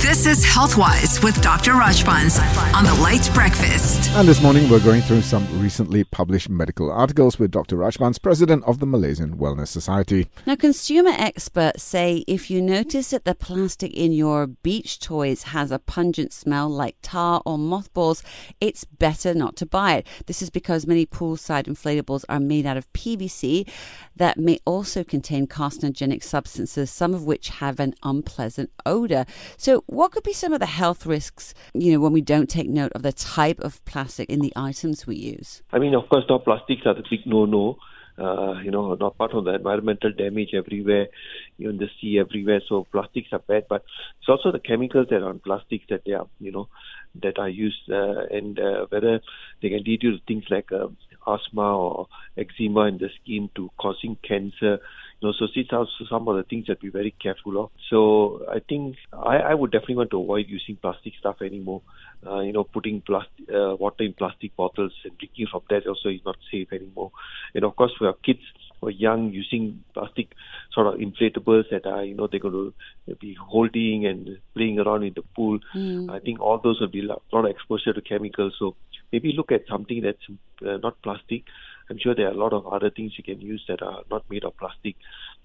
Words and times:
This 0.00 0.24
is 0.24 0.42
Healthwise 0.42 1.22
with 1.22 1.40
Dr. 1.42 1.72
Rajbans 1.72 2.40
on 2.74 2.84
the 2.84 2.94
LITE 3.02 3.30
Breakfast. 3.34 4.10
And 4.12 4.26
this 4.26 4.42
morning 4.42 4.70
we're 4.70 4.80
going 4.80 5.02
through 5.02 5.20
some 5.20 5.46
recently 5.60 6.04
published 6.04 6.48
medical 6.48 6.90
articles 6.90 7.38
with 7.38 7.50
Dr. 7.50 7.76
Rajbans, 7.76 8.20
president 8.20 8.64
of 8.64 8.80
the 8.80 8.86
Malaysian 8.86 9.36
Wellness 9.36 9.68
Society. 9.68 10.28
Now, 10.46 10.56
consumer 10.56 11.10
experts 11.10 11.82
say 11.82 12.24
if 12.26 12.50
you 12.50 12.62
notice 12.62 13.10
that 13.10 13.26
the 13.26 13.34
plastic 13.34 13.92
in 13.92 14.12
your 14.12 14.46
beach 14.46 15.00
toys 15.00 15.42
has 15.42 15.70
a 15.70 15.78
pungent 15.78 16.32
smell 16.32 16.70
like 16.70 16.96
tar 17.02 17.42
or 17.44 17.58
mothballs, 17.58 18.22
it's 18.58 18.84
better 18.86 19.34
not 19.34 19.54
to 19.56 19.66
buy 19.66 19.96
it. 19.96 20.06
This 20.24 20.40
is 20.40 20.48
because 20.48 20.86
many 20.86 21.04
poolside 21.04 21.64
inflatables 21.64 22.24
are 22.30 22.40
made 22.40 22.64
out 22.64 22.78
of 22.78 22.90
PVC 22.94 23.68
that 24.16 24.38
may 24.38 24.58
also 24.64 25.04
contain 25.04 25.46
carcinogenic 25.46 26.22
substances, 26.22 26.90
some 26.90 27.12
of 27.12 27.24
which 27.24 27.50
have 27.50 27.78
an 27.78 27.94
unpleasant 28.02 28.70
odor. 28.86 29.26
So, 29.58 29.84
what 29.90 30.12
could 30.12 30.22
be 30.22 30.32
some 30.32 30.52
of 30.52 30.60
the 30.60 30.66
health 30.66 31.04
risks, 31.04 31.52
you 31.74 31.92
know, 31.92 32.00
when 32.00 32.12
we 32.12 32.20
don't 32.20 32.48
take 32.48 32.68
note 32.68 32.92
of 32.92 33.02
the 33.02 33.12
type 33.12 33.58
of 33.58 33.84
plastic 33.84 34.30
in 34.30 34.38
the 34.38 34.52
items 34.54 35.04
we 35.04 35.16
use? 35.16 35.62
I 35.72 35.80
mean, 35.80 35.94
of 35.94 36.08
course, 36.08 36.24
now 36.28 36.38
plastics 36.38 36.82
are 36.86 36.94
the 36.94 37.02
big 37.10 37.26
no-no. 37.26 37.76
Uh, 38.16 38.60
you 38.60 38.70
know, 38.70 38.94
not 38.94 39.16
part 39.16 39.32
of 39.32 39.44
the 39.44 39.54
environmental 39.54 40.12
damage 40.12 40.50
everywhere, 40.54 41.06
you 41.56 41.70
in 41.70 41.78
the 41.78 41.88
sea 42.00 42.18
everywhere. 42.18 42.60
So 42.68 42.86
plastics 42.92 43.28
are 43.32 43.38
bad, 43.38 43.64
but 43.68 43.82
it's 44.20 44.28
also 44.28 44.52
the 44.52 44.58
chemicals 44.58 45.06
that 45.08 45.22
are 45.22 45.30
on 45.30 45.38
plastics 45.38 45.86
that 45.88 46.02
they 46.04 46.12
are, 46.12 46.26
you 46.38 46.52
know, 46.52 46.68
that 47.22 47.38
are 47.38 47.48
used, 47.48 47.90
uh, 47.90 48.26
and 48.30 48.60
uh, 48.60 48.86
whether 48.90 49.20
they 49.62 49.70
can 49.70 49.82
lead 49.84 50.02
you 50.02 50.18
to 50.18 50.18
things 50.28 50.44
like 50.50 50.70
uh, 50.70 50.88
asthma 51.26 51.76
or 51.76 52.08
eczema 52.36 52.82
in 52.86 52.98
the 52.98 53.08
skin 53.22 53.50
to 53.54 53.70
causing 53.78 54.16
cancer 54.26 54.78
You 55.20 55.28
know, 55.28 55.34
so 55.38 55.48
these 55.54 55.66
are 55.72 55.86
some 56.08 56.28
of 56.28 56.36
the 56.36 56.44
things 56.44 56.66
that 56.68 56.82
we're 56.82 56.92
very 56.92 57.14
careful 57.22 57.62
of. 57.62 57.70
So 57.90 58.42
I 58.50 58.60
think 58.60 58.96
I, 59.12 59.36
I 59.36 59.54
would 59.54 59.70
definitely 59.70 59.96
want 59.96 60.10
to 60.12 60.22
avoid 60.22 60.46
using 60.48 60.76
plastic 60.76 61.12
stuff 61.18 61.42
anymore. 61.42 61.82
Uh, 62.26 62.40
you 62.40 62.52
know, 62.52 62.64
putting 62.64 63.02
plastic, 63.02 63.48
uh, 63.50 63.76
water 63.76 64.04
in 64.04 64.14
plastic 64.14 64.56
bottles 64.56 64.92
and 65.04 65.16
drinking 65.18 65.48
from 65.50 65.62
that 65.68 65.86
also 65.86 66.08
is 66.08 66.20
not 66.24 66.36
safe 66.50 66.72
anymore. 66.72 67.10
And 67.54 67.64
of 67.64 67.76
course, 67.76 67.92
for 67.98 68.06
our 68.06 68.14
kids 68.14 68.40
are 68.88 68.90
young, 68.90 69.30
using 69.30 69.84
plastic 69.94 70.32
sort 70.72 70.86
of 70.86 70.94
inflatables 71.00 71.64
that 71.70 71.86
are, 71.86 72.04
you 72.04 72.14
know, 72.14 72.26
they're 72.26 72.40
going 72.40 72.72
to 73.08 73.14
be 73.16 73.34
holding 73.34 74.06
and 74.06 74.38
playing 74.54 74.78
around 74.78 75.02
in 75.02 75.12
the 75.14 75.22
pool. 75.34 75.58
Mm. 75.74 76.10
I 76.10 76.18
think 76.20 76.40
all 76.40 76.58
those 76.58 76.80
will 76.80 76.88
be 76.88 77.00
a 77.00 77.04
lot 77.04 77.22
of 77.32 77.44
exposure 77.46 77.92
to 77.92 78.00
chemicals. 78.00 78.54
So 78.58 78.76
maybe 79.12 79.32
look 79.36 79.52
at 79.52 79.62
something 79.68 80.02
that's 80.02 80.24
uh, 80.66 80.78
not 80.78 81.00
plastic 81.02 81.44
I'm 81.90 81.98
sure 81.98 82.14
there 82.14 82.28
are 82.28 82.32
a 82.32 82.36
lot 82.36 82.52
of 82.52 82.66
other 82.68 82.88
things 82.88 83.14
you 83.18 83.24
can 83.24 83.40
use 83.40 83.64
that 83.68 83.82
are 83.82 84.02
not 84.10 84.24
made 84.30 84.44
of 84.44 84.56
plastic 84.56 84.94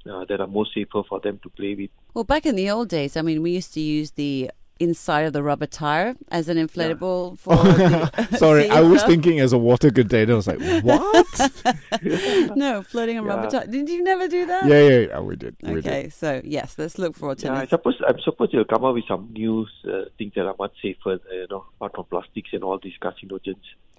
uh, 0.10 0.26
that 0.26 0.40
are 0.40 0.48
more 0.48 0.68
safer 0.72 1.02
for 1.10 1.20
them 1.20 1.40
to 1.42 1.50
play 1.50 1.74
with. 1.74 1.90
Well, 2.14 2.24
back 2.24 2.46
in 2.46 2.56
the 2.56 2.70
old 2.70 2.90
days, 2.90 3.18
I 3.18 3.24
mean, 3.24 3.42
we 3.42 3.52
used 3.52 3.74
to 3.74 3.82
use 3.82 4.12
the 4.12 4.52
inside 4.80 5.22
of 5.22 5.34
the 5.34 5.42
rubber 5.42 5.66
tire 5.66 6.16
as 6.30 6.50
an 6.50 6.58
inflatable 6.58 7.38
yeah. 7.48 8.10
for. 8.10 8.38
Sorry, 8.38 8.70
I 8.70 8.82
was 8.82 9.04
thinking 9.04 9.40
as 9.40 9.54
a 9.54 9.58
water 9.58 9.92
container. 9.92 10.34
I 10.34 10.36
was 10.36 10.48
like, 10.48 10.60
what? 10.84 12.58
no, 12.58 12.84
floating 12.84 13.18
on 13.18 13.26
yeah. 13.26 13.34
rubber 13.34 13.50
tire. 13.50 13.68
Did 13.68 13.90
you 13.90 14.04
never 14.04 14.28
do 14.28 14.46
that? 14.46 14.66
Yeah, 14.66 14.88
yeah, 14.88 15.00
yeah 15.08 15.20
we 15.20 15.36
did. 15.36 15.56
We 15.62 15.78
okay, 15.78 16.04
did. 16.04 16.14
so 16.14 16.42
yes, 16.44 16.76
let's 16.78 16.98
look 16.98 17.16
for 17.16 17.30
alternatives. 17.30 17.72
Yeah, 17.72 17.78
I 17.78 17.80
suppose 17.80 17.96
I'm 18.08 18.20
supposed 18.20 18.54
you'll 18.54 18.66
come 18.66 18.84
up 18.84 18.94
with 18.94 19.08
some 19.08 19.30
new 19.32 19.66
uh, 19.88 20.06
things 20.18 20.34
that 20.36 20.46
are 20.46 20.56
much 20.58 20.74
safer, 20.82 21.14
uh, 21.14 21.34
you 21.34 21.48
know, 21.50 21.66
apart 21.76 21.96
from 21.96 22.06
plastics 22.06 22.50
and 22.54 22.64
all 22.64 22.80
these 22.82 22.96
carcinogens. 23.02 23.56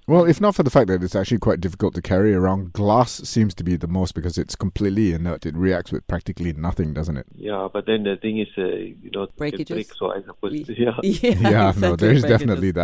Well, 0.09 0.25
if 0.25 0.41
not 0.41 0.55
for 0.55 0.63
the 0.63 0.71
fact 0.71 0.87
that 0.87 1.03
it's 1.03 1.17
actually 1.17 1.39
quite 1.39 1.61
difficult 1.61 1.95
to 1.97 2.03
carry 2.03 2.33
around, 2.33 2.73
glass 2.73 3.11
seems 3.29 3.55
to 3.57 3.65
be 3.65 3.75
the 3.75 3.89
most 3.89 4.15
because 4.15 4.39
it's 4.39 4.55
completely 4.55 5.13
inert. 5.13 5.45
It 5.45 5.57
reacts 5.57 5.91
with 5.91 6.07
practically 6.07 6.53
nothing, 6.53 6.95
doesn't 6.95 7.17
it? 7.17 7.27
Yeah, 7.35 7.67
but 7.73 7.87
then 7.87 8.05
the 8.05 8.17
thing 8.17 8.39
is, 8.39 8.47
uh, 8.57 8.67
you 8.67 9.11
know, 9.13 9.27
breakages. 9.37 9.69
Break, 9.69 9.95
so 9.95 10.13
I 10.13 10.23
suppose, 10.23 10.53
yeah, 10.69 10.93
yeah, 11.03 11.21
yeah 11.23 11.69
exactly, 11.71 11.81
no, 11.81 11.97
there 11.97 12.13
is 12.13 12.23
definitely 12.23 12.71
that. 12.73 12.81